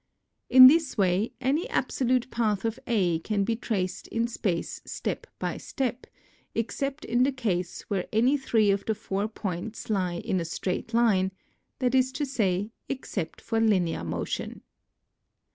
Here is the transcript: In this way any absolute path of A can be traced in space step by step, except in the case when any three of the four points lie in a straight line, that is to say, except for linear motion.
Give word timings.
In 0.49 0.65
this 0.65 0.97
way 0.97 1.31
any 1.39 1.69
absolute 1.69 2.31
path 2.31 2.65
of 2.65 2.79
A 2.87 3.19
can 3.19 3.43
be 3.43 3.55
traced 3.55 4.07
in 4.07 4.27
space 4.27 4.81
step 4.83 5.27
by 5.37 5.57
step, 5.57 6.07
except 6.55 7.05
in 7.05 7.21
the 7.21 7.31
case 7.31 7.81
when 7.83 8.05
any 8.11 8.35
three 8.35 8.71
of 8.71 8.83
the 8.87 8.95
four 8.95 9.27
points 9.27 9.91
lie 9.91 10.15
in 10.15 10.39
a 10.39 10.43
straight 10.43 10.95
line, 10.95 11.31
that 11.77 11.93
is 11.93 12.11
to 12.13 12.25
say, 12.25 12.71
except 12.89 13.41
for 13.41 13.59
linear 13.59 14.03
motion. 14.03 14.63